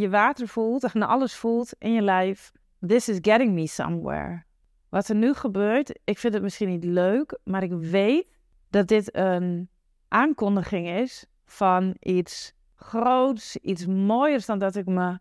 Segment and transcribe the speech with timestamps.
[0.00, 2.52] je water voelt en alles voelt in je lijf.
[2.86, 4.42] This is getting me somewhere.
[4.88, 8.26] Wat er nu gebeurt, ik vind het misschien niet leuk, maar ik weet
[8.70, 9.70] dat dit een
[10.08, 15.18] aankondiging is van iets groots, iets mooiers dan dat ik me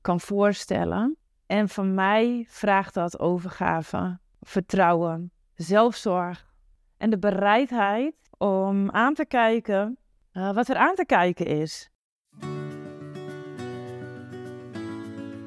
[0.00, 1.16] kan voorstellen.
[1.46, 6.54] En van mij vraagt dat overgave, vertrouwen, zelfzorg
[6.96, 9.98] en de bereidheid om aan te kijken
[10.32, 11.90] uh, wat er aan te kijken is.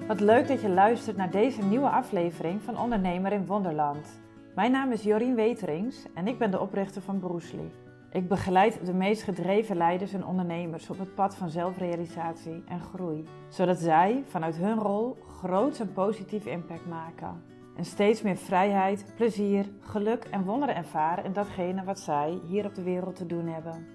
[0.10, 4.22] Wat leuk dat je luistert naar deze nieuwe aflevering van Ondernemer in Wonderland.
[4.56, 7.72] Mijn naam is Jorien Weterings en ik ben de oprichter van Broesli.
[8.12, 13.24] Ik begeleid de meest gedreven leiders en ondernemers op het pad van zelfrealisatie en groei,
[13.50, 17.44] zodat zij vanuit hun rol groots en positief impact maken.
[17.76, 22.76] En steeds meer vrijheid, plezier, geluk en wonderen ervaren in datgene wat zij hier op
[22.76, 23.88] de wereld te doen hebben.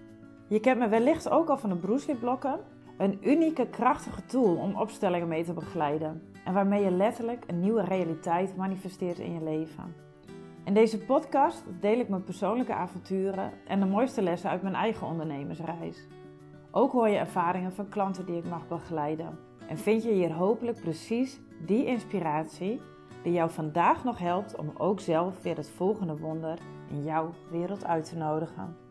[0.49, 2.61] Je kent me wellicht ook al van de Broesli-blokken,
[2.97, 7.85] een unieke, krachtige tool om opstellingen mee te begeleiden en waarmee je letterlijk een nieuwe
[7.85, 9.95] realiteit manifesteert in je leven.
[10.65, 15.07] In deze podcast deel ik mijn persoonlijke avonturen en de mooiste lessen uit mijn eigen
[15.07, 16.07] ondernemersreis.
[16.71, 19.39] Ook hoor je ervaringen van klanten die ik mag begeleiden.
[19.69, 22.81] En vind je hier hopelijk precies die inspiratie
[23.23, 26.59] die jou vandaag nog helpt om ook zelf weer het volgende wonder
[26.91, 28.84] in jouw wereld uit te nodigen.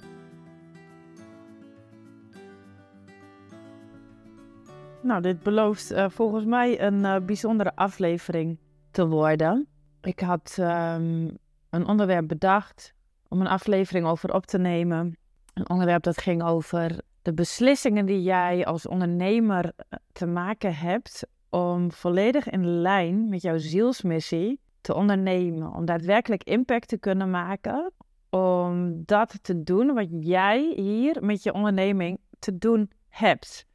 [5.03, 8.59] Nou, dit belooft uh, volgens mij een uh, bijzondere aflevering
[8.91, 9.67] te worden.
[10.01, 11.37] Ik had um,
[11.69, 12.93] een onderwerp bedacht
[13.27, 15.17] om een aflevering over op te nemen.
[15.53, 21.27] Een onderwerp dat ging over de beslissingen die jij als ondernemer eh, te maken hebt
[21.49, 25.73] om volledig in lijn met jouw zielsmissie te ondernemen.
[25.73, 27.91] Om daadwerkelijk impact te kunnen maken.
[28.29, 33.65] Om dat te doen wat jij hier met je onderneming te doen hebt.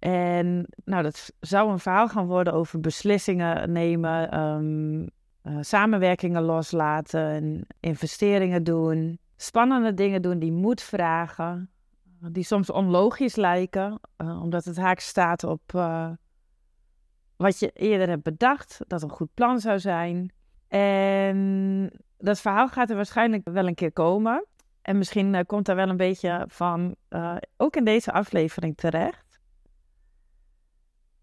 [0.00, 5.10] En nou, dat zou een verhaal gaan worden over beslissingen nemen, um,
[5.42, 11.70] uh, samenwerkingen loslaten, investeringen doen, spannende dingen doen die moed vragen,
[12.30, 16.10] die soms onlogisch lijken, uh, omdat het haak staat op uh,
[17.36, 20.32] wat je eerder hebt bedacht, dat een goed plan zou zijn.
[20.68, 24.46] En dat verhaal gaat er waarschijnlijk wel een keer komen.
[24.82, 26.96] En misschien komt daar wel een beetje van,
[27.56, 29.29] ook in deze aflevering terecht.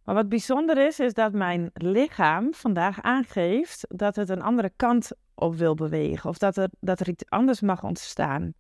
[0.08, 5.12] Maar wat bijzonder is, is dat mijn lichaam vandaag aangeeft dat het een andere kant
[5.34, 6.30] op wil bewegen.
[6.30, 8.54] Of dat er, dat er iets anders mag ontstaan.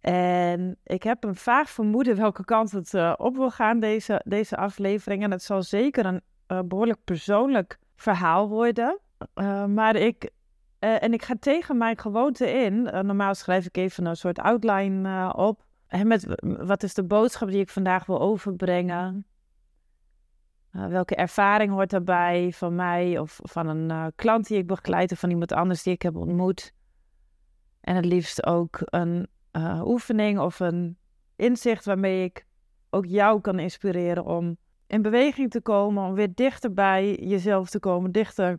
[0.00, 4.56] En ik heb een vaag vermoeden welke kant het uh, op wil gaan, deze, deze
[4.56, 5.22] aflevering.
[5.22, 8.98] En het zal zeker een uh, behoorlijk persoonlijk verhaal worden.
[9.34, 10.30] Uh, maar ik,
[10.78, 12.82] en ik ga tegen mijn gewoonte in.
[12.82, 15.64] normaal schrijf ik even een soort outline op.
[15.86, 19.26] En met wat is de boodschap die ik vandaag wil overbrengen?
[20.76, 25.12] Uh, welke ervaring hoort daarbij van mij of van een uh, klant die ik begeleid
[25.12, 26.72] of van iemand anders die ik heb ontmoet?
[27.80, 30.98] En het liefst ook een uh, oefening of een
[31.36, 32.46] inzicht waarmee ik
[32.90, 34.56] ook jou kan inspireren om
[34.86, 38.58] in beweging te komen, om weer dichter bij jezelf te komen, dichter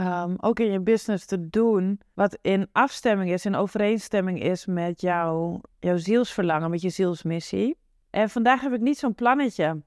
[0.00, 5.00] um, ook in je business te doen wat in afstemming is, in overeenstemming is met
[5.00, 7.76] jouw, jouw zielsverlangen, met je zielsmissie.
[8.10, 9.82] En vandaag heb ik niet zo'n plannetje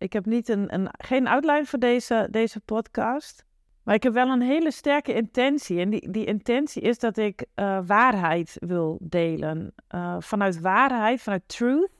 [0.00, 3.44] ik heb niet een, een, geen outline voor deze, deze podcast.
[3.82, 5.80] Maar ik heb wel een hele sterke intentie.
[5.80, 9.74] En die, die intentie is dat ik uh, waarheid wil delen.
[9.94, 11.90] Uh, vanuit waarheid, vanuit truth,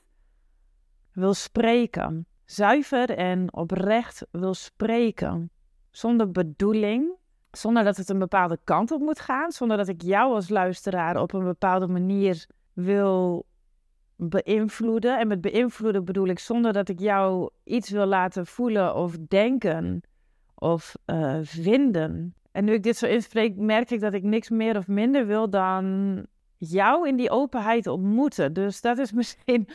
[1.12, 2.27] wil spreken.
[2.44, 5.50] Zuiver en oprecht wil spreken.
[5.91, 7.12] Zonder bedoeling.
[7.50, 9.53] Zonder dat het een bepaalde kant op moet gaan.
[9.53, 13.47] Zonder dat ik jou als luisteraar op een bepaalde manier wil
[14.29, 15.19] beïnvloeden.
[15.19, 20.03] En met beïnvloeden bedoel ik zonder dat ik jou iets wil laten voelen of denken
[20.55, 22.35] of uh, vinden.
[22.53, 25.51] En nu ik dit zo inspreek, merk ik dat ik niks meer of minder wil
[25.51, 26.27] dan
[26.57, 28.53] jou in die openheid ontmoeten.
[28.53, 29.69] Dus dat is misschien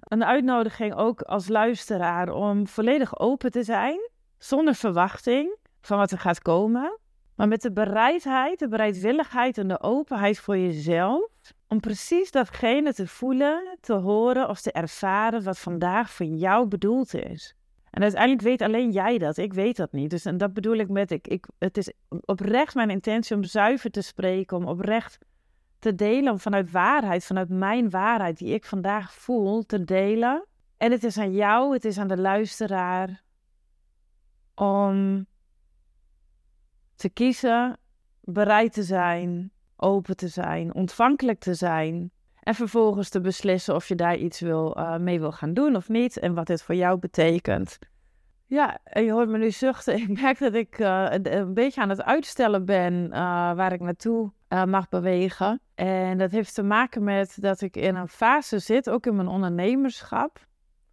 [0.00, 6.18] een uitnodiging ook als luisteraar om volledig open te zijn, zonder verwachting van wat er
[6.18, 6.98] gaat komen.
[7.36, 11.28] Maar met de bereidheid, de bereidwilligheid en de openheid voor jezelf
[11.68, 17.14] om precies datgene te voelen, te horen of te ervaren wat vandaag voor jou bedoeld
[17.14, 17.54] is.
[17.90, 19.36] En uiteindelijk weet alleen jij dat.
[19.36, 20.10] Ik weet dat niet.
[20.10, 21.92] Dus en dat bedoel ik met, ik, ik, het is
[22.24, 25.18] oprecht mijn intentie om zuiver te spreken, om oprecht
[25.78, 30.46] te delen, om vanuit waarheid, vanuit mijn waarheid die ik vandaag voel, te delen.
[30.76, 33.22] En het is aan jou, het is aan de luisteraar
[34.54, 35.26] om
[36.96, 37.76] te kiezen,
[38.20, 42.10] bereid te zijn, open te zijn, ontvankelijk te zijn.
[42.40, 45.88] En vervolgens te beslissen of je daar iets wil, uh, mee wil gaan doen of
[45.88, 46.18] niet.
[46.18, 47.78] En wat dit voor jou betekent.
[48.46, 49.94] Ja, je hoort me nu zuchten.
[50.02, 53.10] Ik merk dat ik uh, een beetje aan het uitstellen ben uh,
[53.54, 55.60] waar ik naartoe mag bewegen.
[55.74, 59.28] En dat heeft te maken met dat ik in een fase zit, ook in mijn
[59.28, 60.46] ondernemerschap.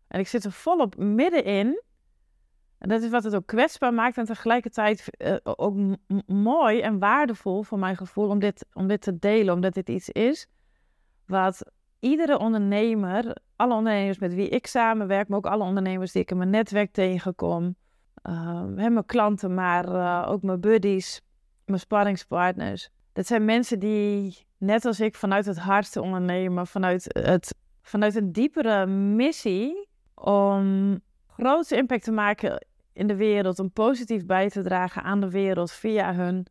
[0.08, 1.82] En ik zit er volop middenin.
[2.84, 5.10] En dat is wat het ook kwetsbaar maakt en tegelijkertijd
[5.44, 5.76] ook
[6.26, 10.10] mooi en waardevol voor mijn gevoel om dit, om dit te delen, omdat dit iets
[10.10, 10.48] is
[11.26, 16.32] wat iedere ondernemer, alle ondernemers met wie ik samenwerk, maar ook alle ondernemers die ik
[16.32, 17.76] in mijn netwerk tegenkom,
[18.30, 21.22] uh, mijn klanten, maar uh, ook mijn buddies,
[21.66, 22.90] mijn sparringspartners.
[23.14, 28.32] Dat zijn mensen die, net als ik, vanuit het hart ondernemen, vanuit, het, vanuit een
[28.32, 35.04] diepere missie om grootste impact te maken in de wereld, om positief bij te dragen
[35.04, 36.46] aan de wereld via hun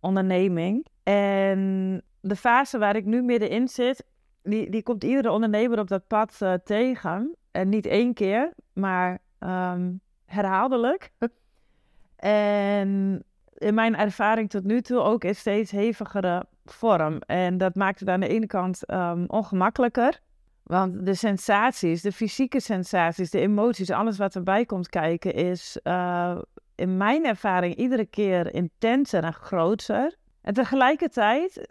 [0.00, 0.86] onderneming.
[1.02, 4.04] En de fase waar ik nu middenin zit,
[4.42, 7.36] die, die komt iedere ondernemer op dat pad uh, tegen.
[7.50, 11.10] En niet één keer, maar um, herhaaldelijk.
[12.16, 13.22] en
[13.54, 17.18] in mijn ervaring tot nu toe ook in steeds hevigere vorm.
[17.18, 20.20] En dat maakt het aan de ene kant um, ongemakkelijker.
[20.66, 26.38] Want de sensaties, de fysieke sensaties, de emoties, alles wat erbij komt kijken, is uh,
[26.74, 30.16] in mijn ervaring iedere keer intenser en groter.
[30.40, 31.66] En tegelijkertijd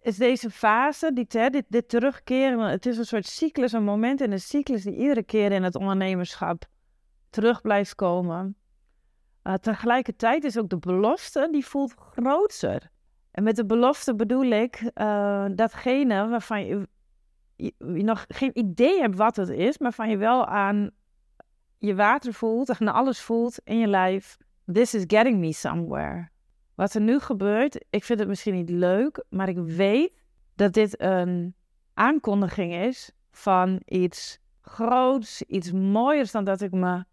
[0.00, 4.20] is deze fase, die, hè, dit, dit terugkeren, het is een soort cyclus, een moment
[4.20, 6.64] in een cyclus die iedere keer in het ondernemerschap
[7.30, 8.56] terug blijft komen.
[9.44, 12.90] Uh, tegelijkertijd is ook de belofte, die voelt groter.
[13.30, 14.90] En met de belofte bedoel ik
[15.54, 16.88] datgene waarvan je,
[17.58, 20.90] je, nog geen idee hebt wat het is, maar van je wel aan
[21.78, 24.36] je water voelt, aan alles voelt in je lijf.
[24.72, 26.28] This is getting me somewhere.
[26.74, 30.12] Wat er nu gebeurt, ik vind het misschien niet leuk, maar ik weet
[30.54, 31.54] dat dit een
[31.94, 37.04] aankondiging is van iets groots, iets mooiers dan dat ik me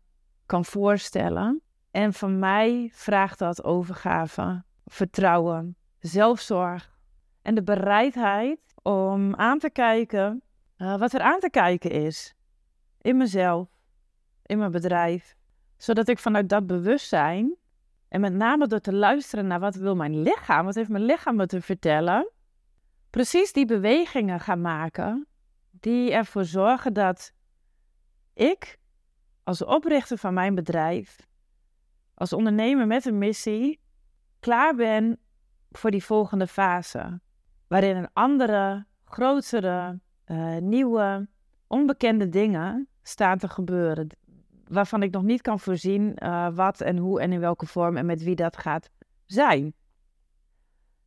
[0.45, 1.61] kan voorstellen.
[1.91, 6.93] En van mij vraagt dat overgave, vertrouwen, zelfzorg
[7.41, 10.43] en de bereidheid om aan te kijken
[10.77, 12.35] uh, wat er aan te kijken is.
[13.01, 13.69] In mezelf,
[14.45, 15.35] in mijn bedrijf.
[15.77, 17.55] Zodat ik vanuit dat bewustzijn
[18.07, 21.35] en met name door te luisteren naar wat wil mijn lichaam, wat heeft mijn lichaam
[21.35, 22.31] me te vertellen,
[23.09, 25.27] precies die bewegingen gaan maken
[25.71, 27.33] die ervoor zorgen dat
[28.33, 28.79] ik
[29.43, 31.27] als oprichter van mijn bedrijf,
[32.13, 33.79] als ondernemer met een missie,
[34.39, 35.19] klaar ben
[35.71, 37.19] voor die volgende fase.
[37.75, 41.27] Waarin een andere, grotere, uh, nieuwe,
[41.67, 44.07] onbekende dingen staan te gebeuren
[44.67, 48.05] waarvan ik nog niet kan voorzien uh, wat en hoe en in welke vorm en
[48.05, 48.89] met wie dat gaat
[49.25, 49.73] zijn.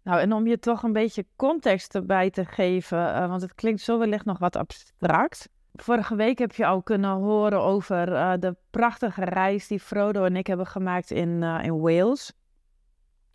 [0.03, 3.81] Nou, en om je toch een beetje context erbij te geven, uh, want het klinkt
[3.81, 5.49] zo wellicht nog wat abstract.
[5.73, 8.06] Vorige week heb je al kunnen horen over
[8.41, 12.32] de prachtige reis die Frodo en ik hebben gemaakt in, in Wales.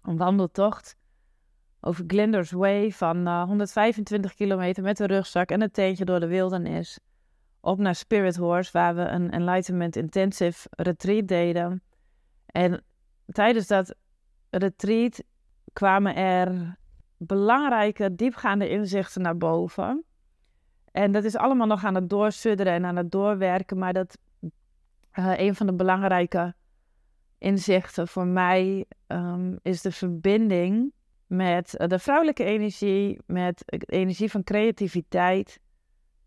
[0.01, 0.95] Een wandeltocht
[1.85, 6.99] over Glinder's Way van 125 kilometer met een rugzak en een teentje door de wildernis
[7.59, 11.83] op naar Spirit Horse, waar we een Enlightenment Intensive Retreat deden.
[12.45, 12.83] En
[13.25, 13.95] tijdens dat
[14.49, 15.23] retreat
[15.73, 16.77] kwamen er
[17.17, 20.03] belangrijke, diepgaande inzichten naar boven.
[20.91, 25.39] En dat is allemaal nog aan het doorsudderen en aan het doorwerken, maar dat uh,
[25.39, 26.53] een van de belangrijke
[27.37, 30.93] inzichten voor mij um, is de verbinding
[31.35, 35.59] met de vrouwelijke energie, met de energie van creativiteit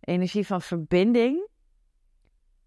[0.01, 1.49] energie van verbinding,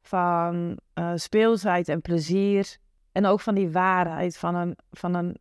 [0.02, 2.78] van uh, speelsheid en plezier.
[3.12, 5.38] En ook van die waarheid, van een, van een,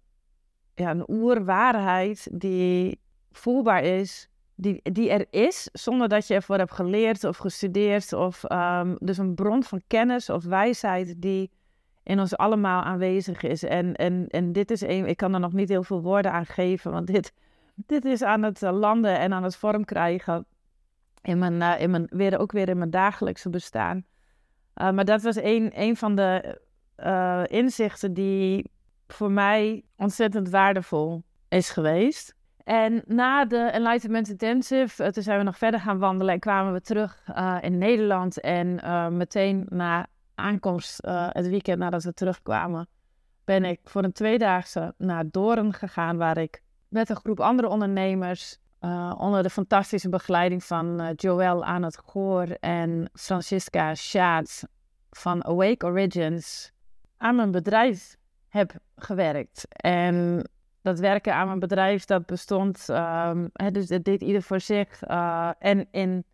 [0.75, 3.01] ja, een oerwaarheid die
[3.33, 8.13] voelbaar is, die, die er is zonder dat je ervoor hebt geleerd of gestudeerd.
[8.13, 11.51] Of um, dus een bron van kennis of wijsheid die
[12.09, 13.63] in ons allemaal aanwezig is.
[13.63, 16.47] En, en, en dit is een, ik kan er nog niet heel veel woorden aan
[16.47, 17.33] geven, want dit,
[17.75, 20.47] dit is aan het landen en aan het vorm krijgen
[21.23, 24.05] in mijn, uh, in mijn, weer, ook weer in mijn dagelijkse bestaan.
[24.77, 26.61] Uh, maar dat was een, een van de
[27.47, 28.71] inzichten die
[29.07, 32.35] voor mij ontzettend waardevol is geweest.
[32.65, 36.81] En na de Enlightenment Intensive, toen zijn we nog verder gaan wandelen en kwamen we
[36.81, 37.25] terug
[37.61, 38.41] in Nederland.
[38.41, 38.81] En
[39.17, 40.07] meteen na
[40.39, 42.89] aankomst, het weekend nadat we terugkwamen,
[43.45, 48.59] ben ik voor een tweedaagse naar Doorn gegaan, waar ik met een groep andere ondernemers
[48.81, 54.65] uh, onder de fantastische begeleiding van uh, Joël aan het Goor en Francisca Schaats
[55.11, 56.73] van Awake Origins
[57.17, 58.17] aan mijn bedrijf
[58.49, 59.67] heb gewerkt.
[59.69, 60.45] En
[60.83, 65.03] dat werken aan mijn bedrijf, dat bestond, um, dus dat deed ieder voor zich
[65.59, 66.25] en in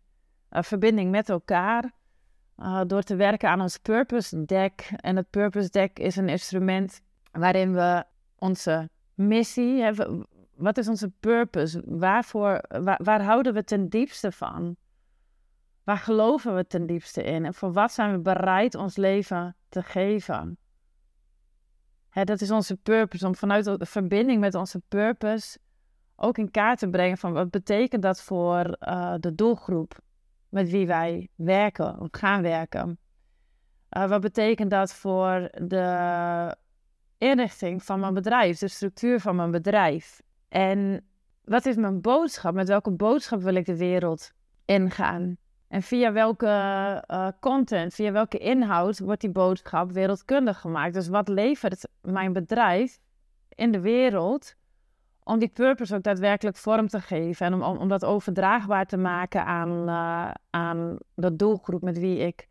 [0.49, 1.91] verbinding met elkaar.
[2.57, 4.91] Uh, door te werken aan ons Purpose Deck.
[4.95, 8.03] En het Purpose Deck is een instrument waarin we
[8.37, 10.27] onze missie hebben.
[10.55, 11.81] Wat is onze purpose?
[11.85, 12.61] Waarvoor,
[12.97, 14.75] waar, houden we ten diepste van?
[15.83, 17.45] Waar geloven we ten diepste in?
[17.45, 20.57] En voor wat zijn we bereid ons leven te geven?
[22.09, 25.57] Hè, dat is onze purpose, om vanuit de verbinding met onze purpose
[26.15, 29.99] ook in kaart te brengen van wat betekent dat voor uh, de doelgroep
[30.55, 32.97] met wie wij werken of gaan werken.
[33.97, 36.55] Uh, wat betekent dat voor de
[37.17, 40.21] inrichting van mijn bedrijf, de structuur van mijn bedrijf?
[40.49, 41.05] En
[41.43, 42.53] wat is mijn boodschap?
[42.53, 44.31] Met welke boodschap wil ik de wereld
[44.65, 45.37] ingaan?
[45.67, 46.47] En via welke
[47.07, 50.93] uh, content, via welke inhoud wordt die boodschap wereldkundig gemaakt?
[50.93, 52.99] Dus wat levert mijn bedrijf
[53.49, 54.55] in de wereld
[55.27, 59.45] om die purpose ook daadwerkelijk vorm te geven en om, om, dat overdraagbaar te maken
[59.45, 62.47] aan, uh, aan de doelgroep met wie ik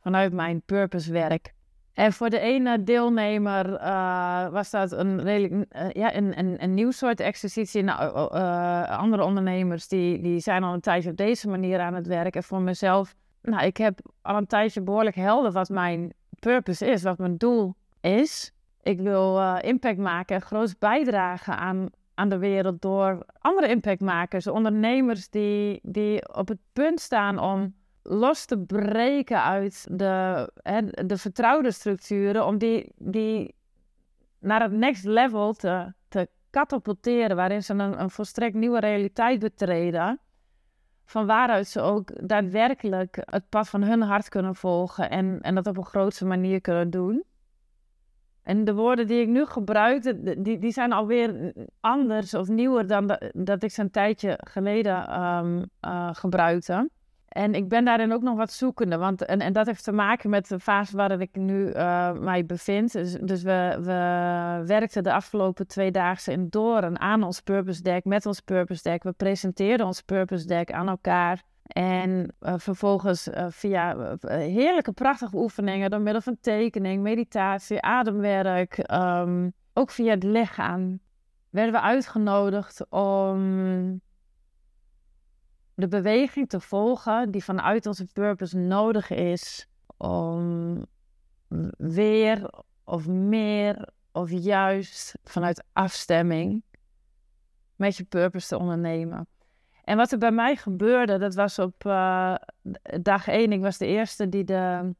[0.00, 1.54] vanuit mijn purpose werk.
[1.92, 6.74] En voor de ene deelnemer uh, was dat een, redelijk, uh, ja, een, een, een
[6.74, 7.82] nieuw soort exercitie.
[7.82, 8.30] Nou,
[8.88, 12.36] andere ondernemers die, die zijn al een tijdje op deze manier aan het werk.
[12.36, 17.02] En voor mezelf, nou, ik heb al een tijdje behoorlijk helder wat mijn purpose is,
[17.02, 18.52] wat mijn doel is.
[18.82, 25.28] Ik wil impact maken en groot bijdragen aan, aan de wereld door andere impactmakers, ondernemers
[25.28, 31.70] die, die op het punt staan om los te breken uit de, hè, de vertrouwde
[31.70, 33.54] structuren, om die, die
[34.38, 40.20] naar het next level te, te katapulteren, waarin ze een, een volstrekt nieuwe realiteit betreden.
[41.04, 45.66] Van waaruit ze ook daadwerkelijk het pad van hun hart kunnen volgen en, en dat
[45.66, 47.24] op een grootste manier kunnen doen.
[48.44, 50.02] En de woorden die ik nu gebruik,
[50.44, 55.70] die, die zijn alweer anders of nieuwer dan dat ik ze een tijdje geleden um,
[55.86, 56.88] uh, gebruikte.
[57.28, 58.96] En ik ben daarin ook nog wat zoekende.
[58.96, 62.46] Want, en, en dat heeft te maken met de fase waarin ik nu uh, mij
[62.46, 62.92] bevind.
[62.92, 68.04] Dus, dus we, we werkten de afgelopen twee dagen in Doren aan ons Purpose Deck,
[68.04, 69.02] met ons Purpose Deck.
[69.02, 71.42] We presenteerden ons Purpose Deck aan elkaar.
[71.66, 79.52] En uh, vervolgens uh, via heerlijke, prachtige oefeningen door middel van tekening, meditatie, ademwerk, um,
[79.72, 81.00] ook via het lichaam,
[81.50, 84.00] werden we uitgenodigd om
[85.74, 90.86] de beweging te volgen die vanuit onze purpose nodig is om
[91.76, 92.50] weer
[92.84, 96.62] of meer of juist vanuit afstemming
[97.76, 99.26] met je purpose te ondernemen.
[99.84, 102.34] En wat er bij mij gebeurde, dat was op uh,
[103.00, 103.52] dag één.
[103.52, 104.94] Ik was de eerste die de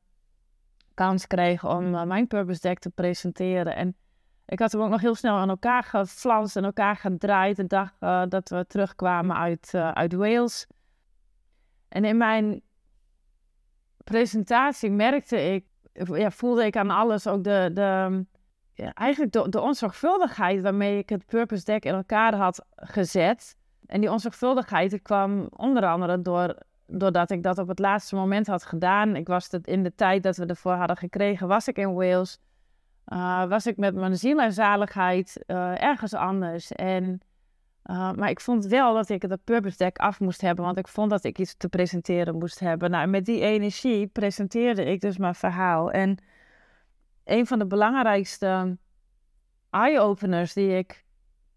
[0.95, 3.77] kans kreeg om uh, mijn purpose deck te presenteren.
[3.77, 3.97] En
[4.47, 7.97] ik had hem ook nog heel snel aan elkaar geflanst en elkaar gedraaid de dag
[8.01, 10.67] uh, dat we terugkwamen uit, uit Wales.
[11.89, 12.63] En in mijn
[14.05, 18.25] presentatie merkte ik, ja, voelde ik aan alles ook de, de,
[18.95, 23.57] eigenlijk de onzorgvuldigheid waarmee ik het Purpose Deck in elkaar had gezet.
[23.87, 28.65] En die onzorgvuldigheid kwam onder andere door, doordat ik dat op het laatste moment had
[28.65, 29.17] gedaan.
[29.17, 32.39] Ik was het in de tijd dat we ervoor hadden gekregen, was ik in Wales.
[33.09, 36.73] Uh, was ik met mijn ziel en zaligheid uh, ergens anders.
[36.73, 37.21] En,
[37.87, 40.89] uh, maar ik vond wel dat ik het Purpose Deck af moest hebben, want ik
[40.89, 42.91] vond dat ik iets te presenteren moest hebben.
[42.91, 45.91] Nou, met die energie presenteerde ik dus mijn verhaal.
[45.91, 46.19] En
[47.25, 48.77] een van de belangrijkste
[49.71, 51.05] eye-openers die ik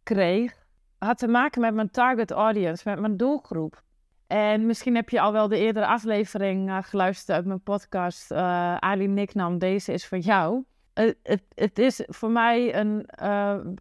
[0.03, 0.66] kreeg,
[0.97, 3.83] had te maken met mijn target audience, met mijn doelgroep.
[4.27, 8.31] En misschien heb je al wel de eerdere aflevering uh, geluisterd uit mijn podcast.
[8.31, 10.63] Uh, Ali Niknam, deze is voor jou.
[10.93, 11.11] Uh,
[11.53, 13.09] het, is voor mij een,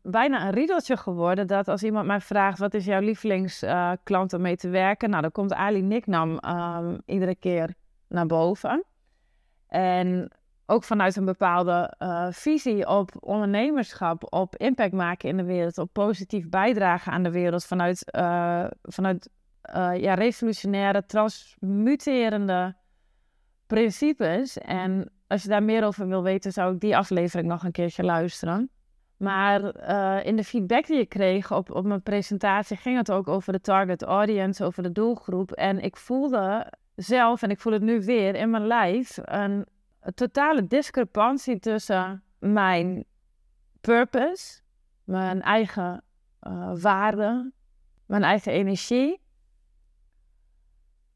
[0.02, 4.56] bijna een riedeltje geworden dat als iemand mij vraagt: wat is jouw lievelingsklant om mee
[4.56, 5.10] te werken?
[5.10, 7.74] Nou, dan komt Ali Niknam ehm, iedere keer
[8.08, 8.84] naar boven.
[9.68, 10.30] En
[10.66, 15.92] ook vanuit een bepaalde uh, visie op ondernemerschap, op impact maken in de wereld, op
[15.92, 19.28] positief bijdragen aan de wereld, vanuit, uh, vanuit
[19.76, 22.74] uh, ja, revolutionaire, transmuterende
[23.66, 24.58] principes.
[24.58, 28.04] En als je daar meer over wil weten, zou ik die aflevering nog een keertje
[28.04, 28.70] luisteren.
[29.16, 29.60] Maar
[30.24, 33.60] in de feedback die ik kreeg op, op mijn presentatie ging het ook over de
[33.60, 35.52] target audience, over de doelgroep.
[35.52, 39.66] En ik voelde zelf, en ik voel het nu weer in mijn lijf, een
[40.14, 43.04] totale discrepantie tussen mijn
[43.80, 44.60] purpose,
[45.04, 46.02] mijn eigen
[46.42, 47.52] uh, waarde,
[48.06, 49.20] mijn eigen energie,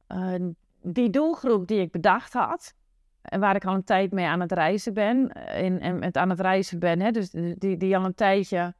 [0.08, 0.34] uh,
[0.82, 2.74] die doelgroep die ik bedacht had.
[3.22, 5.32] En waar ik al een tijd mee aan het reizen ben.
[5.32, 7.00] En met aan het reizen ben.
[7.00, 8.74] Hè, dus die, die al een tijdje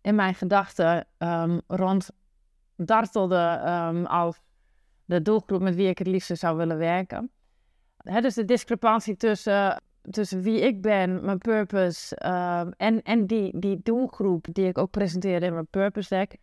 [0.00, 2.10] in mijn gedachten um, rond
[2.76, 4.40] dartelde um, als
[5.04, 7.30] de doelgroep met wie ik het liefst zou willen werken.
[8.02, 13.80] Dus de discrepantie tussen, tussen wie ik ben, mijn purpose ehm, en, en die, die
[13.82, 16.36] doelgroep die ik ook presenteerde in mijn purpose deck.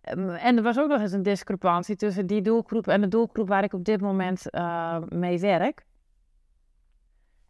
[0.00, 3.48] Ehm, en er was ook nog eens een discrepantie tussen die doelgroep en de doelgroep
[3.48, 5.84] waar ik op dit moment uh, mee werk.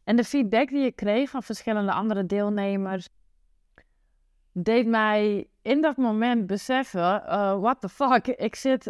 [0.05, 3.09] En de feedback die ik kreeg van verschillende andere deelnemers
[4.53, 8.87] deed mij in dat moment beseffen: uh, what the fuck, ik zit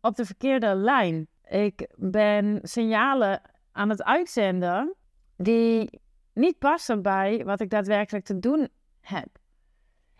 [0.00, 1.26] op de verkeerde lijn.
[1.48, 3.40] Ik ben signalen
[3.76, 4.94] aan het uitzenden
[5.36, 6.00] die
[6.32, 8.68] niet passen bij wat ik daadwerkelijk te doen
[9.00, 9.28] heb.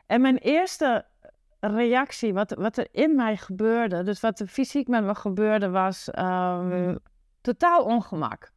[0.07, 1.05] En mijn eerste
[1.61, 6.09] reactie, wat, wat er in mij gebeurde, dus wat er fysiek met me gebeurde, was
[6.19, 6.99] um,
[7.41, 8.55] totaal ongemak.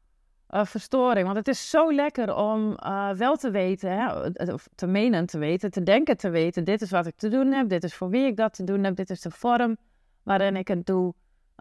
[0.50, 1.25] Uh, verstoring.
[1.25, 5.38] Want het is zo lekker om uh, wel te weten, hè, of te menen te
[5.38, 6.63] weten, te denken te weten.
[6.63, 8.84] Dit is wat ik te doen heb, dit is voor wie ik dat te doen
[8.84, 9.77] heb, dit is de vorm
[10.24, 11.13] waarin ik het doe.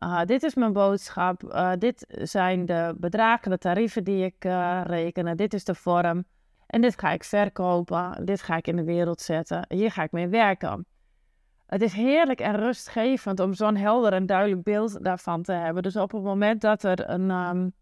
[0.05, 4.45] Uh, dit is mijn boodschap, dit zijn de bedragen, de tarieven die ik
[4.85, 6.25] reken, dit is de vorm.
[6.67, 10.13] En dit ga ik verkopen, dit ga ik in de wereld zetten, hier ga ik
[10.13, 10.87] mee werken.
[11.67, 15.83] Het is heerlijk en rustgevend om zo'n helder en duidelijk beeld daarvan te hebben.
[15.83, 17.73] Dus op het moment dat er een, um,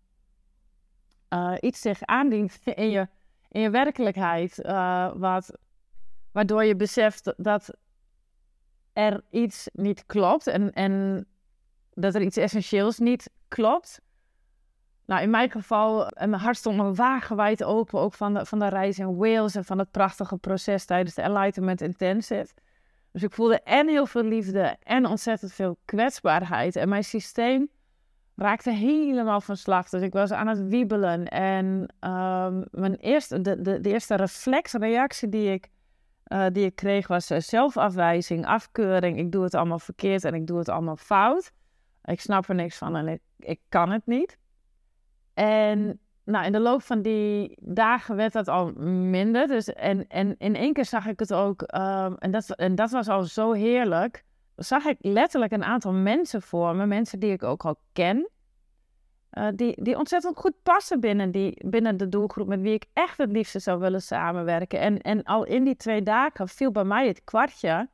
[1.35, 3.09] uh, iets zich aandient in je,
[3.49, 5.59] in je werkelijkheid, uh, wat,
[6.33, 7.77] waardoor je beseft dat
[8.93, 11.27] er iets niet klopt en, en
[11.97, 14.01] dat er iets essentieels niet klopt.
[15.07, 18.59] Nou, in mijn geval, en mijn hart stond nog wagenwijd open, ook van de, van
[18.59, 22.49] de reis in Wales en van het prachtige proces tijdens de Enlightenment Intensive.
[23.13, 26.77] Dus ik voelde en heel veel liefde en ontzettend veel kwetsbaarheid.
[26.77, 27.69] En mijn systeem
[28.37, 29.89] raakte helemaal van slag.
[29.89, 31.29] Dus ik was aan het wiebelen.
[31.29, 31.67] En
[32.01, 35.69] um, mijn eerste, de, de, eerste reflexreactie die ik,
[36.29, 39.19] uh, die ik kreeg was uh, zelfafwijzing, afkeuring.
[39.19, 41.53] Ik doe het allemaal verkeerd en ik doe het allemaal fout.
[42.07, 44.39] Ik snap er niks van en ik, ik kan het niet.
[45.35, 48.73] En nou, in de loop van die dagen werd dat al
[49.11, 49.47] minder.
[49.47, 52.91] Dus, en, en in één keer zag ik het ook, um, en, dat, en dat
[52.91, 54.25] was al zo heerlijk.
[54.57, 58.29] Zag ik letterlijk een aantal mensen voor me, mensen die ik ook al ken.
[59.33, 63.19] Uh, die, die ontzettend goed passen binnen, die, binnen de doelgroep met wie ik echt
[63.19, 64.81] het liefste zou willen samenwerken.
[64.81, 67.89] En, en al in die twee dagen viel bij mij het kwartje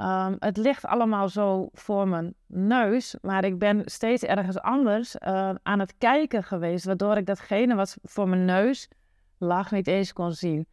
[0.00, 5.50] Um, het ligt allemaal zo voor mijn neus, maar ik ben steeds ergens anders uh,
[5.62, 8.88] aan het kijken geweest, waardoor ik datgene wat voor mijn neus
[9.38, 10.66] lag niet eens kon zien.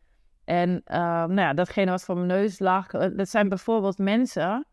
[0.44, 4.66] En uh, nou ja, datgene wat voor mijn neus lag, uh, dat zijn bijvoorbeeld mensen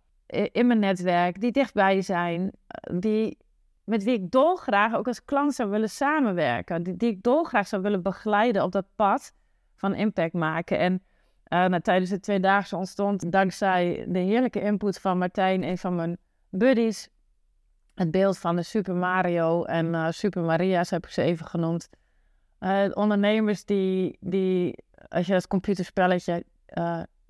[0.53, 3.39] in mijn netwerk die dichtbij zijn, eh, die,
[3.85, 7.83] met wie ik dolgraag ook als klant zou willen samenwerken, die, die ik dolgraag zou
[7.83, 9.33] willen begeleiden op dat pad
[9.75, 10.79] van impact maken.
[10.79, 11.03] En
[11.53, 16.19] uh, nou, tijdens de tweedaagse ontstond, dankzij de heerlijke input van Martijn, een van mijn
[16.49, 17.09] buddies,
[17.95, 21.89] het beeld van de Super Mario en uh, Super Maria's heb ik ze even genoemd.
[22.61, 26.45] Uh, ondernemers die, die, als je het computerspelletje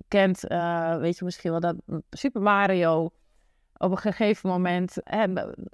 [0.08, 0.40] kent,
[0.98, 1.76] weet je misschien wel dat
[2.11, 3.11] Super Mario
[3.76, 4.96] op een gegeven moment,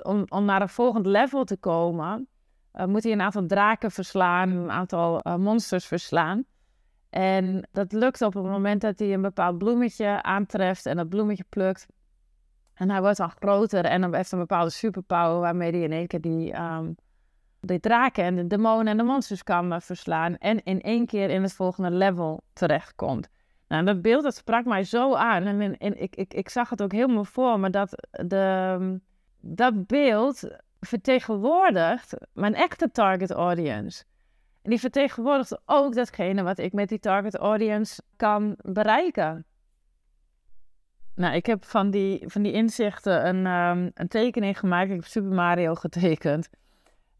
[0.03, 2.29] om, om naar een volgend level te komen,
[2.87, 6.45] moet hij een aantal draken verslaan, een aantal monsters verslaan.
[7.11, 11.45] En dat lukt op het moment dat hij een bepaald bloemetje aantreft en dat bloemetje
[11.49, 11.87] plukt.
[12.75, 16.07] En hij wordt dan groter en dan heeft een bepaalde superpower waarmee hij in één
[16.07, 16.95] keer die, um,
[17.61, 20.37] die draken en de demonen en de monsters kan uh, verslaan.
[20.37, 23.29] En in één keer in het volgende level terechtkomt.
[23.69, 25.43] Nou, dat beeld dat sprak mij zo aan.
[25.43, 29.01] En, en ik, ik, ik zag het ook helemaal voor me dat de,
[29.41, 30.43] dat beeld
[30.81, 34.05] vertegenwoordigt mijn echte target audience.
[34.69, 39.45] Die vertegenwoordigt ook datgene wat ik met die target audience kan bereiken.
[41.15, 44.91] Nou, ik heb van die, van die inzichten een, um, een tekening gemaakt.
[44.91, 46.49] Ik heb Super Mario getekend.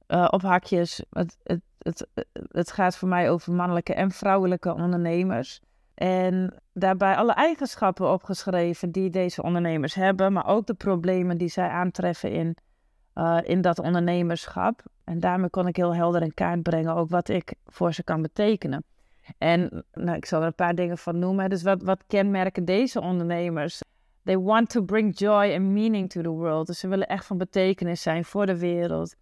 [0.09, 1.05] Uh, op hakjes.
[1.11, 2.07] Het, het, het,
[2.49, 5.61] het gaat voor mij over mannelijke en vrouwelijke ondernemers.
[5.95, 11.69] En daarbij alle eigenschappen opgeschreven die deze ondernemers hebben, maar ook de problemen die zij
[11.69, 12.57] aantreffen in,
[13.19, 14.83] uh, in dat ondernemerschap.
[15.05, 18.23] En daarmee kon ik heel helder in kaart brengen ook wat ik voor ze kan
[18.23, 18.85] betekenen.
[19.39, 21.51] En nou, ik zal er een paar dingen van noemen.
[21.51, 23.83] Dus wat, wat kenmerken deze ondernemers?
[24.25, 26.67] They want to bring joy and meaning to the world.
[26.67, 29.15] Dus ze willen echt van betekenis zijn voor de wereld.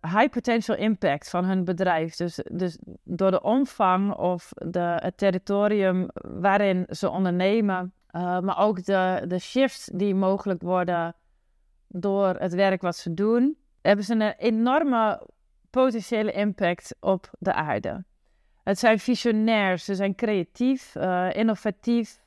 [0.00, 2.16] High potential impact van hun bedrijf.
[2.16, 8.84] Dus, dus door de omvang of de, het territorium waarin ze ondernemen, uh, maar ook
[8.84, 11.14] de, de shifts die mogelijk worden
[11.96, 15.26] door het werk wat ze doen, hebben ze een enorme
[15.70, 18.04] potentiële impact op de aarde.
[18.62, 22.20] Het zijn visionairs, ze zijn creatief, uh, innovatief,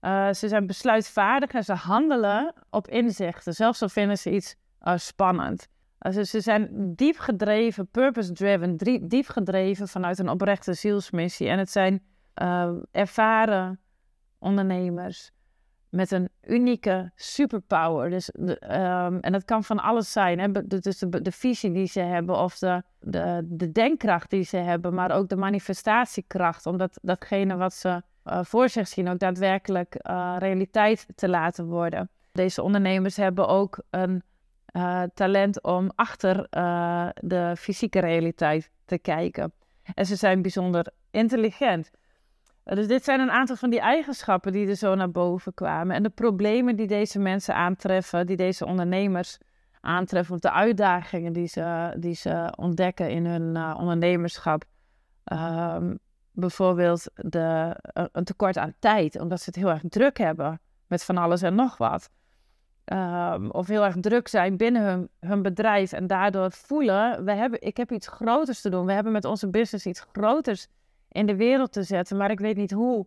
[0.00, 4.96] uh, ze zijn besluitvaardig en ze handelen op inzichten, zelfs al vinden ze iets uh,
[4.96, 5.68] spannend.
[6.10, 8.76] Ze zijn diep gedreven, purpose-driven,
[9.08, 11.48] diep gedreven vanuit een oprechte zielsmissie.
[11.48, 12.02] En het zijn
[12.90, 13.80] ervaren
[14.38, 15.30] ondernemers
[15.94, 18.10] met een unieke superpower.
[18.10, 20.38] Dus um, en dat kan van alles zijn.
[20.38, 20.66] Hè?
[20.66, 24.94] Dus de, de, visie die ze hebben of de, de, de denkkracht die ze hebben,
[24.94, 26.66] maar ook de manifestatiekracht.
[26.66, 31.66] Om dat, datgene wat ze uh, voor zich zien ook daadwerkelijk uh, realiteit te laten
[31.66, 32.10] worden.
[32.32, 34.22] Deze ondernemers hebben ook een
[34.76, 36.46] uh, talent om achter
[37.14, 39.52] de fysieke realiteit te kijken.
[39.94, 41.90] En ze zijn bijzonder intelligent.
[42.64, 45.96] Dus dit zijn een aantal van die eigenschappen die er zo naar boven kwamen.
[45.96, 49.38] En de problemen die deze mensen aantreffen, die deze ondernemers
[49.80, 54.64] aantreffen, of de uitdagingen die ze, die ze ontdekken in hun uh, ondernemerschap.
[55.32, 55.98] Um,
[56.30, 61.04] bijvoorbeeld de, uh, een tekort aan tijd, omdat ze het heel erg druk hebben met
[61.04, 62.10] van alles en nog wat.
[62.92, 67.62] Um, of heel erg druk zijn binnen hun, hun bedrijf en daardoor voelen, we hebben,
[67.62, 68.86] ik heb iets groters te doen.
[68.86, 70.68] We hebben met onze business iets groters
[71.14, 73.06] in de wereld te zetten, maar ik weet niet hoe.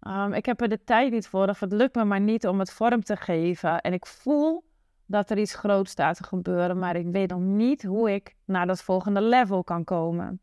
[0.00, 2.58] Um, ik heb er de tijd niet voor, of het lukt me maar niet om
[2.58, 3.80] het vorm te geven.
[3.80, 4.64] En ik voel
[5.06, 8.66] dat er iets groots staat te gebeuren, maar ik weet nog niet hoe ik naar
[8.66, 10.40] dat volgende level kan komen.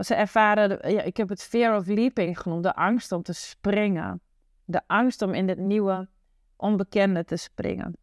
[0.00, 4.20] Ze ervaren, ja, ik heb het fear of leaping genoemd, de angst om te springen.
[4.64, 6.08] De angst om in het nieuwe,
[6.56, 7.96] onbekende te springen.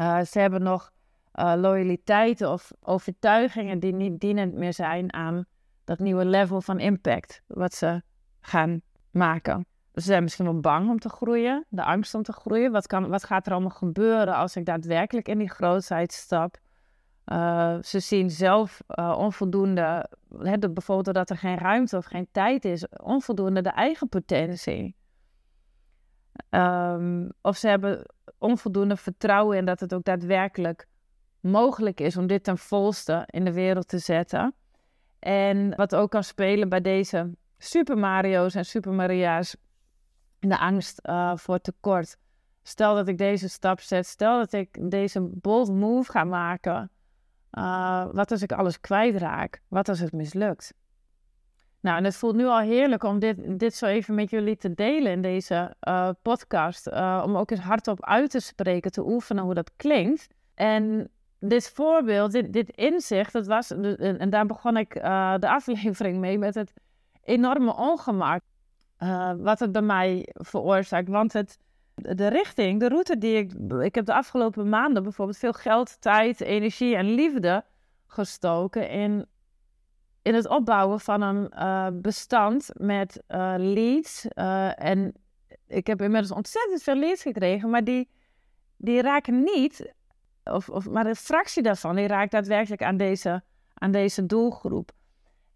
[0.00, 0.92] Uh, ze hebben nog
[1.34, 5.46] uh, loyaliteiten of overtuigingen die niet dienend meer zijn aan
[5.86, 8.02] dat nieuwe level van impact wat ze
[8.40, 9.66] gaan maken.
[9.94, 12.72] Ze zijn misschien wel bang om te groeien, de angst om te groeien.
[12.72, 16.58] Wat, kan, wat gaat er allemaal gebeuren als ik daadwerkelijk in die grootheid stap?
[17.26, 22.64] Uh, ze zien zelf uh, onvoldoende, hè, bijvoorbeeld dat er geen ruimte of geen tijd
[22.64, 24.96] is, onvoldoende de eigen potentie.
[26.50, 28.06] Um, of ze hebben
[28.38, 30.86] onvoldoende vertrouwen in dat het ook daadwerkelijk
[31.40, 34.54] mogelijk is om dit ten volste in de wereld te zetten.
[35.18, 39.56] En wat ook kan spelen bij deze Super Mario's en Super Maria's,
[40.38, 42.16] de angst uh, voor tekort.
[42.62, 46.90] Stel dat ik deze stap zet, stel dat ik deze bold move ga maken.
[47.52, 49.62] Uh, wat als ik alles kwijtraak?
[49.68, 50.74] Wat als het mislukt?
[51.80, 54.74] Nou, en het voelt nu al heerlijk om dit, dit zo even met jullie te
[54.74, 56.86] delen in deze uh, podcast.
[57.22, 60.28] om ook eens hardop uit te spreken, te oefenen hoe dat klinkt.
[60.54, 66.18] En dit voorbeeld, dit, dit inzicht, dat was, en daar begon ik uh, de aflevering
[66.18, 66.72] mee met het
[67.22, 68.40] enorme ongemak
[68.98, 71.08] uh, wat het bij mij veroorzaakt.
[71.08, 71.58] Want het,
[71.94, 76.40] de richting, de route die ik, ik heb de afgelopen maanden bijvoorbeeld veel geld, tijd,
[76.40, 77.64] energie en liefde
[78.06, 79.26] gestoken in,
[80.22, 83.22] in het opbouwen van een uh, bestand met
[83.56, 84.28] leads.
[84.74, 85.14] en
[85.66, 88.08] ik heb inmiddels ontzettend veel leads gekregen, maar die,
[88.76, 89.94] die raken niet
[90.50, 93.42] of, of, maar een fractie daarvan die raakt daadwerkelijk aan deze,
[93.74, 94.92] aan deze doelgroep.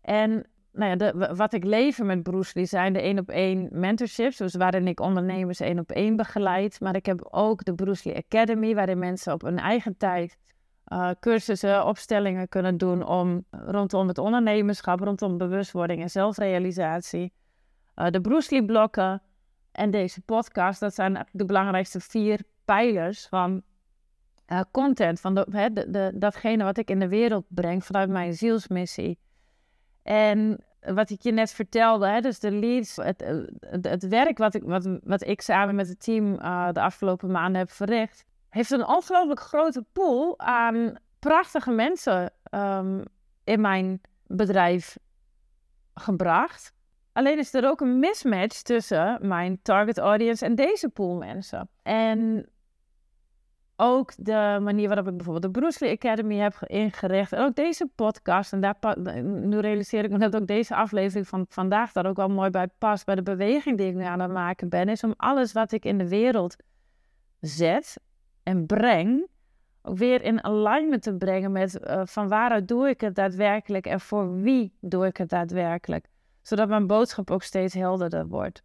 [0.00, 3.68] En nou ja, de, wat ik lever met Bruce Lee zijn de één op één
[3.70, 6.80] mentorships, dus waarin ik ondernemers één op één begeleid.
[6.80, 10.36] Maar ik heb ook de Bruce Lee Academy, waarin mensen op hun eigen tijd
[10.92, 17.32] uh, cursussen, opstellingen kunnen doen om, rondom het ondernemerschap, rondom bewustwording en zelfrealisatie.
[17.96, 19.22] Uh, de Bruce Lee blokken
[19.72, 23.62] en deze podcast, dat zijn de belangrijkste vier pijlers van
[24.52, 29.18] uh, content, van de, datgene wat ik in de wereld breng vanuit mijn zielsmissie.
[30.02, 33.24] En wat ik je net vertelde, hè, dus de leads, het,
[33.60, 37.30] het, het, werk wat ik, wat, wat ik samen met het team uh, de afgelopen
[37.30, 43.02] maanden heb verricht, heeft een ongelooflijk grote pool aan prachtige mensen um,
[43.44, 44.98] in mijn bedrijf
[45.94, 46.72] gebracht.
[47.12, 51.68] Alleen is er ook een mismatch tussen mijn target audience en deze pool mensen.
[51.82, 52.48] En
[53.80, 57.32] ook de manier waarop ik bijvoorbeeld de Bruce Lee Academy heb ingericht.
[57.32, 58.52] En ook deze podcast.
[58.52, 58.76] En daar
[59.22, 62.68] nu realiseer ik me dat ook deze aflevering van vandaag daar ook wel mooi bij
[62.78, 63.06] past.
[63.06, 64.88] Bij de beweging die ik nu aan het maken ben.
[64.88, 66.56] Is om alles wat ik in de wereld
[67.40, 68.00] zet
[68.42, 69.26] en breng.
[69.82, 74.00] Ook weer in alignment te brengen met uh, van waaruit doe ik het daadwerkelijk en
[74.00, 76.06] voor wie doe ik het daadwerkelijk.
[76.42, 78.62] Zodat mijn boodschap ook steeds helderder wordt.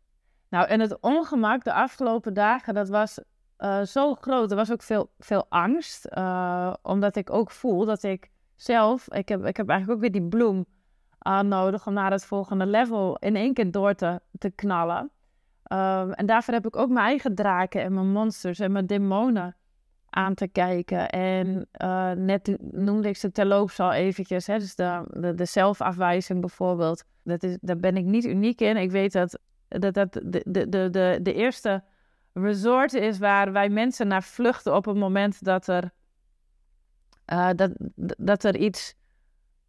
[0.50, 3.20] Nou, en het ongemak de afgelopen dagen, dat was
[3.60, 4.50] uh, zo groot.
[4.52, 6.08] Er was ook veel, veel angst.
[6.18, 10.22] Uh, omdat ik ook voel dat ik zelf, ik heb, ik heb eigenlijk ook weer
[10.22, 10.66] die bloem
[11.18, 15.12] aan nodig om naar het volgende level in één keer door te, te knallen.
[15.72, 19.56] Um, en daarvoor heb ik ook mijn eigen draken en mijn monsters en mijn demonen
[20.10, 21.10] aan te kijken.
[21.10, 21.68] En
[22.26, 24.48] net noemde ik ze terloops al eventjes.
[24.48, 27.04] Hè, dus de, de, de zelfafwijzing bijvoorbeeld.
[27.24, 28.78] Dat is, daar ben ik niet uniek in.
[28.78, 31.84] Ik weet dat, dat, dat de, de, de, de eerste
[32.38, 35.94] resort is waar wij mensen naar vluchten op het moment dat er
[37.34, 37.72] Uh, dat,
[38.18, 38.96] dat er iets,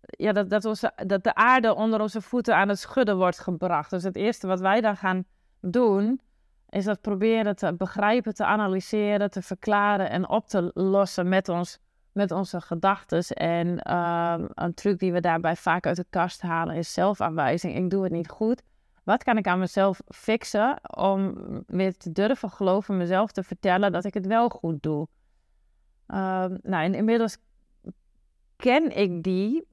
[0.01, 3.91] ja, dat, dat, onze, dat de aarde onder onze voeten aan het schudden wordt gebracht.
[3.91, 5.25] Dus het eerste wat wij dan gaan
[5.61, 6.21] doen,
[6.69, 11.79] is dat proberen te begrijpen, te analyseren, te verklaren en op te lossen met, ons,
[12.13, 13.25] met onze gedachten.
[13.25, 17.75] En uh, een truc die we daarbij vaak uit de kast halen is zelfaanwijzing.
[17.75, 18.63] Ik doe het niet goed.
[19.07, 21.35] Wat kan ik aan mezelf fixen om
[21.67, 25.09] weer te durven geloven, mezelf te vertellen dat ik het wel goed doe?
[26.09, 26.17] Uh,
[26.63, 27.39] nou, en inmiddels
[28.57, 29.67] ken ik die.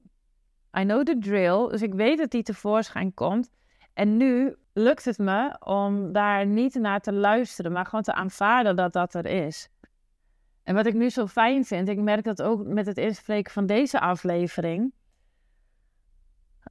[0.78, 1.68] I know the drill.
[1.68, 3.50] Dus ik weet dat die tevoorschijn komt.
[3.92, 8.76] En nu lukt het me om daar niet naar te luisteren, maar gewoon te aanvaarden
[8.76, 9.68] dat dat er is.
[10.62, 13.66] En wat ik nu zo fijn vind, ik merk dat ook met het inspreken van
[13.66, 14.92] deze aflevering.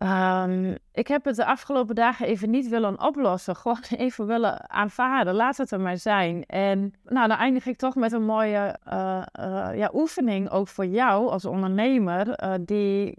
[0.01, 3.55] Um, ik heb het de afgelopen dagen even niet willen oplossen.
[3.61, 5.33] Gewoon even willen aanvaarden.
[5.33, 6.45] Laat het er maar zijn.
[6.45, 10.85] En nou, dan eindig ik toch met een mooie uh, uh, ja, oefening ook voor
[10.85, 12.43] jou als ondernemer.
[12.43, 13.17] Uh, die,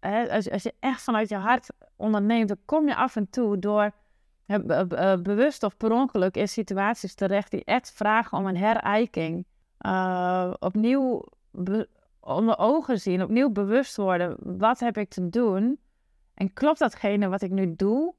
[0.00, 3.58] hè, als, als je echt vanuit je hart onderneemt, dan kom je af en toe
[3.58, 3.90] door
[5.22, 9.46] bewust of per ongeluk in situaties terecht die echt vragen om een herijking.
[10.58, 11.24] opnieuw
[12.20, 14.36] onder ogen zien, opnieuw bewust worden.
[14.40, 15.78] Wat heb ik te doen?
[16.34, 18.14] En klopt datgene wat ik nu doe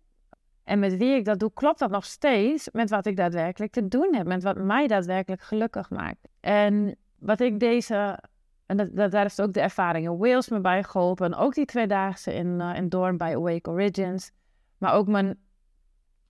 [0.64, 3.88] en met wie ik dat doe, klopt dat nog steeds met wat ik daadwerkelijk te
[3.88, 6.28] doen heb, met wat mij daadwerkelijk gelukkig maakt.
[6.40, 8.20] En wat ik deze,
[8.66, 11.66] en dat, daar is ook de ervaring in Wales me bij geholpen, en ook die
[11.66, 14.32] tweedaagse in, uh, in Doorn bij Awake Origins,
[14.78, 15.40] maar ook mijn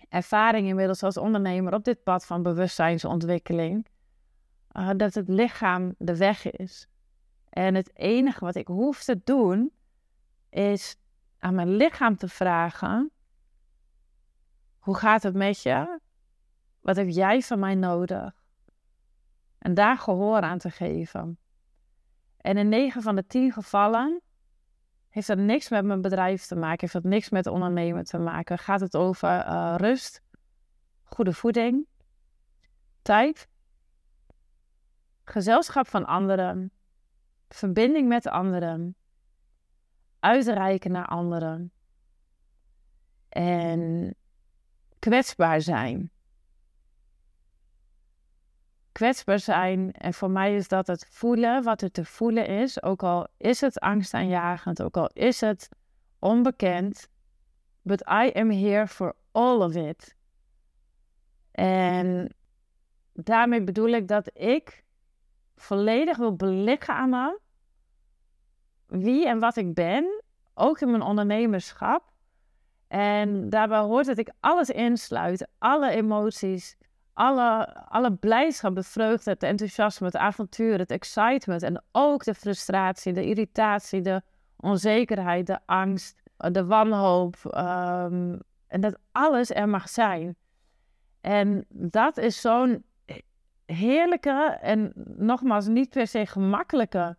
[0.09, 3.85] ervaring inmiddels als ondernemer op dit pad van bewustzijnsontwikkeling,
[4.77, 6.87] uh, dat het lichaam de weg is.
[7.49, 9.71] En het enige wat ik hoef te doen,
[10.49, 10.97] is
[11.45, 13.11] aan mijn lichaam te vragen:
[14.79, 15.99] hoe gaat het met je?
[16.81, 18.33] Wat heb jij van mij nodig?
[19.57, 21.37] En daar gehoor aan te geven.
[22.37, 24.21] En in 9 van de 10 gevallen
[25.09, 28.57] heeft dat niks met mijn bedrijf te maken, heeft dat niks met ondernemen te maken.
[28.57, 30.21] Gaat het over uh, rust,
[31.03, 31.87] goede voeding,
[33.01, 33.47] tijd,
[35.23, 36.71] gezelschap van anderen,
[37.49, 38.95] verbinding met anderen,
[40.25, 41.71] uitreiken naar anderen.
[43.29, 44.15] En
[44.99, 46.11] kwetsbaar zijn.
[48.91, 53.03] Kwetsbaar zijn, en voor mij is dat het voelen wat er te voelen is, ook
[53.03, 55.69] al is het angstaanjagend, ook al is het
[56.19, 57.09] onbekend,
[57.81, 60.15] but I am here for all of it.
[61.51, 62.35] En
[63.13, 64.83] daarmee bedoel ik dat ik
[65.55, 67.39] volledig wil belichamen
[68.87, 72.13] wie en wat ik ben, ook in mijn ondernemerschap.
[72.87, 76.77] En daarbij hoort dat ik alles insluit, alle emoties,
[77.13, 83.13] alle, alle blijdschap, de vreugde, het enthousiasme, het avontuur, het excitement en ook de frustratie,
[83.13, 84.21] de irritatie, de
[84.55, 87.35] onzekerheid, de angst, de wanhoop.
[87.43, 90.35] Um, en dat alles er mag zijn.
[91.21, 92.85] En dat is zo'n
[93.65, 97.17] heerlijke en nogmaals niet per se gemakkelijke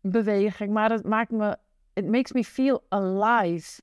[0.00, 1.56] beweging, maar het maakt me,
[1.92, 3.80] it makes me feel alive.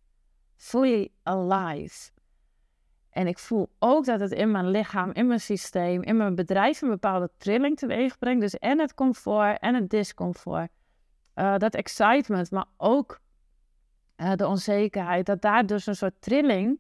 [0.56, 2.12] Fully alive.
[3.10, 6.82] En ik voel ook dat het in mijn lichaam, in mijn systeem, in mijn bedrijf
[6.82, 8.41] een bepaalde trilling teweeg brengt.
[8.41, 10.69] Dus en het comfort en het discomfort.
[11.36, 13.19] Uh, dat excitement, maar ook
[14.17, 15.25] uh, de onzekerheid.
[15.25, 16.80] Dat daar dus een soort trilling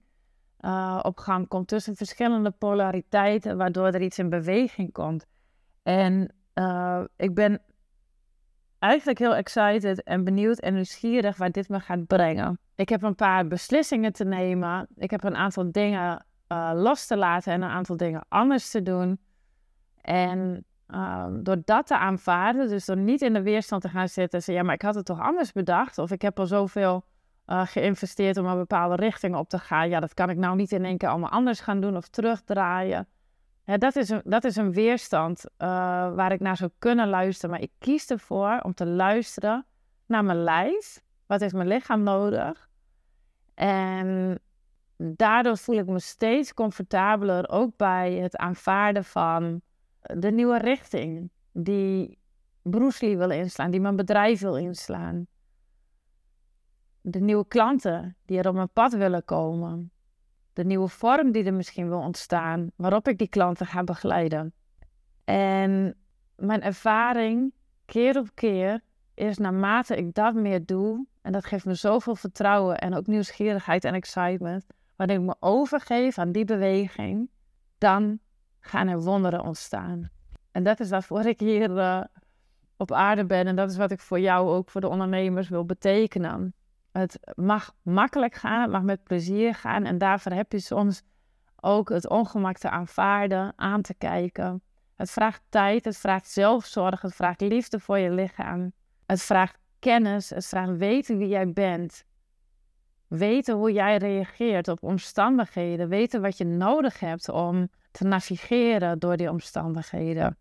[0.61, 5.25] uh, op gang komt tussen verschillende polariteiten, waardoor er iets in beweging komt.
[5.83, 6.31] En
[7.15, 7.61] ik ben
[8.79, 12.59] eigenlijk heel excited en benieuwd en nieuwsgierig waar dit me gaat brengen.
[12.75, 14.87] Ik heb een paar beslissingen te nemen.
[14.95, 18.83] Ik heb een aantal dingen uh, los te laten en een aantal dingen anders te
[18.83, 19.19] doen.
[20.01, 24.39] En ehm, door dat te aanvaarden, dus door niet in de weerstand te gaan zitten
[24.39, 25.97] en zeggen, ja, maar ik had het toch anders bedacht.
[25.97, 27.05] Of ik heb al zoveel
[27.47, 29.89] uh, geïnvesteerd om een bepaalde richting op te gaan.
[29.89, 33.07] Ja, dat kan ik nou niet in één keer allemaal anders gaan doen of terugdraaien
[33.75, 35.67] dat, is een, dat is een weerstand uh,
[36.15, 37.49] waar ik naar zou kunnen luisteren.
[37.49, 39.65] Maar ik kies ervoor om te luisteren
[40.05, 41.01] naar mijn lijf.
[41.25, 42.69] Wat heeft mijn lichaam nodig?
[43.53, 44.39] En
[44.97, 49.61] daardoor voel ik me steeds comfortabeler ook bij het aanvaarden van
[50.01, 52.19] de nieuwe richting die
[52.61, 55.27] Bruce Lee wil inslaan, die mijn bedrijf wil inslaan.
[57.01, 59.91] De nieuwe klanten die er op mijn pad willen komen
[60.57, 64.53] de nieuwe vorm die er misschien wil ontstaan, waarop ik die klanten ga begeleiden.
[65.23, 65.95] En
[66.35, 67.53] mijn ervaring
[67.85, 68.81] keer op keer
[69.13, 73.85] is naarmate ik dat meer doe, en dat geeft me zoveel vertrouwen en ook nieuwsgierigheid
[73.85, 74.65] en excitement,
[74.95, 77.29] wanneer ik me overgeef aan die beweging,
[77.77, 78.19] dan
[78.59, 80.09] gaan er wonderen ontstaan.
[80.51, 82.03] En dat is waarvoor ik hier uh,
[82.77, 83.47] op aarde ben.
[83.47, 86.53] En dat is wat ik voor jou ook, voor de ondernemers wil betekenen.
[86.97, 89.85] Het mag makkelijk gaan, het mag met plezier gaan.
[89.85, 91.01] En daarvoor heb je soms
[91.55, 94.61] ook het ongemak te aanvaarden, aan te kijken.
[94.95, 98.71] Het vraagt tijd, het vraagt zelfzorg, het vraagt liefde voor je lichaam.
[99.05, 102.03] Het vraagt kennis, het vraagt weten wie jij bent.
[103.07, 105.89] Weten hoe jij reageert op omstandigheden.
[105.89, 110.37] Weten wat je nodig hebt om te navigeren door die omstandigheden.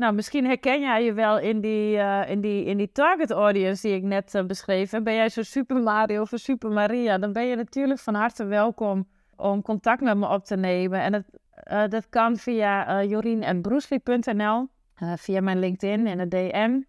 [0.00, 3.86] Nou, misschien herken jij je wel in die, uh, in die, in die target audience
[3.86, 4.90] die ik net uh, beschreef.
[4.90, 7.18] Ben jij zo Super Mario of Super Maria?
[7.18, 11.00] Dan ben je natuurlijk van harte welkom om contact met me op te nemen.
[11.00, 11.24] En dat,
[11.70, 14.68] uh, dat kan via uh, jorien.broesli.nl,
[15.16, 16.80] via mijn LinkedIn in de DM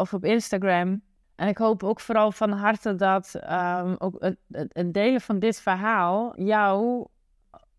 [0.00, 1.02] of op Instagram.
[1.36, 5.60] En ik hoop ook vooral van harte dat um, ook het, het, delen van dit
[5.60, 7.06] verhaal jou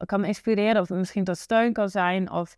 [0.05, 2.57] kan inspireren of misschien tot steun kan zijn of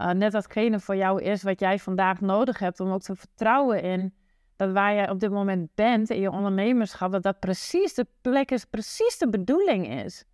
[0.00, 3.82] uh, net datgene voor jou is wat jij vandaag nodig hebt om ook te vertrouwen
[3.82, 4.14] in
[4.56, 8.50] dat waar jij op dit moment bent in je ondernemerschap, dat dat precies de plek
[8.50, 10.24] is, precies de bedoeling is.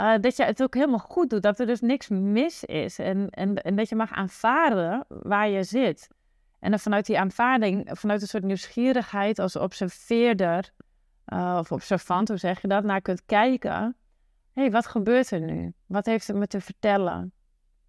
[0.00, 3.30] Uh, dat je het ook helemaal goed doet, dat er dus niks mis is en,
[3.30, 6.08] en, en dat je mag aanvaarden waar je zit.
[6.60, 10.72] En dan vanuit die aanvaarding, vanuit een soort nieuwsgierigheid als observeerder
[11.32, 13.96] uh, of observant, hoe zeg je dat, naar kunt kijken.
[14.52, 15.72] Hé, hey, wat gebeurt er nu?
[15.86, 17.32] Wat heeft het me te vertellen?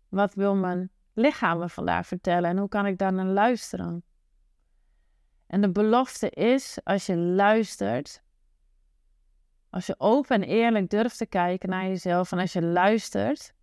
[0.09, 4.03] Wat wil mijn lichaam me vandaag vertellen en hoe kan ik daar naar luisteren?
[5.47, 8.23] En de belofte is, als je luistert,
[9.69, 13.53] als je open en eerlijk durft te kijken naar jezelf en als je luistert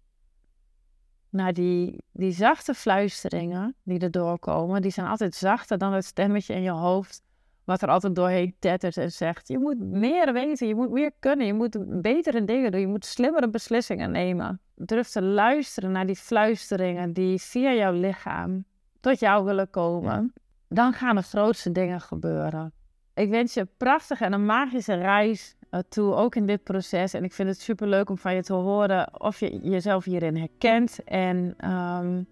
[1.28, 6.54] naar die, die zachte fluisteringen die er doorkomen, die zijn altijd zachter dan het stemmetje
[6.54, 7.24] in je hoofd
[7.64, 11.46] wat er altijd doorheen tettert en zegt: Je moet meer weten, je moet meer kunnen,
[11.46, 14.60] je moet betere dingen doen, je moet slimmere beslissingen nemen.
[14.76, 18.64] Durf te luisteren naar die fluisteringen die via jouw lichaam
[19.00, 20.32] tot jou willen komen.
[20.68, 22.72] Dan gaan de grootste dingen gebeuren.
[23.14, 27.14] Ik wens je een prachtige en een magische reis uh, toe, ook in dit proces.
[27.14, 30.36] En ik vind het super leuk om van je te horen of je jezelf hierin
[30.36, 31.04] herkent.
[31.04, 32.26] En um,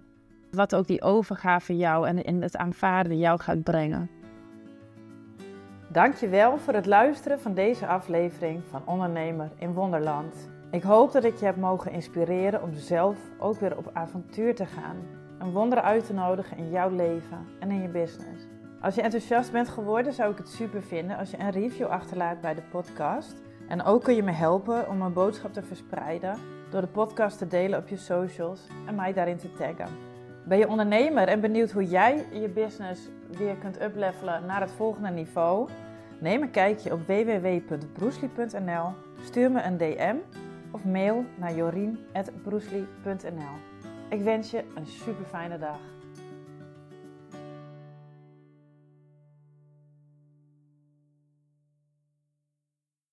[0.51, 4.11] wat ook die overgave jou en in het aanvaarden jou gaat brengen.
[5.89, 10.54] Dankjewel voor het luisteren van deze aflevering van Ondernemer in Wonderland.
[10.75, 14.67] Ik hoop dat ik je heb mogen inspireren om zelf ook weer op avontuur te
[14.67, 14.97] gaan.
[15.39, 18.47] Een wonder uit te nodigen in jouw leven en in je business.
[18.81, 22.41] Als je enthousiast bent geworden, zou ik het super vinden als je een review achterlaat
[22.41, 23.43] bij de podcast.
[23.69, 26.39] En ook kun je me helpen om mijn boodschap te verspreiden
[26.71, 29.89] door de podcast te delen op je socials en mij daarin te taggen.
[30.45, 35.11] Ben je ondernemer en benieuwd hoe jij je business weer kunt uplevelen naar het volgende
[35.11, 35.69] niveau?
[36.21, 40.17] Neem een kijkje op www.broesli.nl, stuur me een DM
[40.75, 43.57] of mail naar jorien.broesli.nl.
[44.11, 45.94] Ik wens je een super fijne dag.